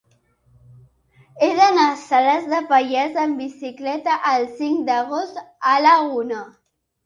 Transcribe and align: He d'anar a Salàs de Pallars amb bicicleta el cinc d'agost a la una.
He 1.47 1.49
d'anar 1.59 1.83
a 1.89 1.99
Salàs 2.05 2.49
de 2.55 2.63
Pallars 2.73 3.21
amb 3.27 3.43
bicicleta 3.45 4.19
el 4.33 4.49
cinc 4.59 4.85
d'agost 4.91 5.41
a 5.77 5.79
la 5.89 5.97
una. 6.27 6.45